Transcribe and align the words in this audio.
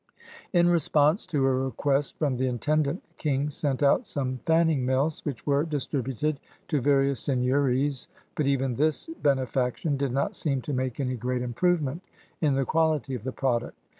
In 0.51 0.67
response 0.67 1.27
to 1.27 1.45
a 1.45 1.53
request 1.53 2.17
from 2.17 2.37
the 2.37 2.47
intendant, 2.47 3.03
the 3.19 3.29
ICing 3.29 3.49
sent 3.51 3.83
out 3.83 4.07
some 4.07 4.39
fanning 4.47 4.83
mills 4.83 5.23
which 5.23 5.45
were 5.45 5.63
distributed 5.63 6.39
to 6.69 6.81
various 6.81 7.19
seigneuries, 7.19 8.07
but 8.33 8.47
even 8.47 8.73
this 8.77 9.05
benefaction 9.21 9.97
did 9.97 10.11
not 10.11 10.35
seem 10.35 10.59
to 10.63 10.73
make 10.73 10.99
any 10.99 11.13
great 11.15 11.43
improvement 11.43 12.01
in 12.41 12.55
the 12.55 12.65
quality 12.65 13.13
of 13.13 13.23
the 13.23 13.31
product. 13.31 13.77